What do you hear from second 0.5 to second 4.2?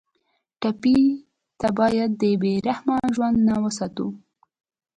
ټپي ته باید د بې رحمه ژوند نه وساتو.